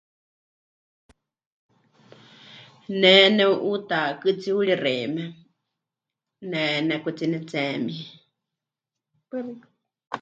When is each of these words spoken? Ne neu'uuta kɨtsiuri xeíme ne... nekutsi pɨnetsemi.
Ne 2.99 3.11
neu'uuta 3.35 3.99
kɨtsiuri 4.21 4.75
xeíme 4.83 5.23
ne... 6.51 6.61
nekutsi 6.87 7.25
pɨnetsemi. 7.27 7.95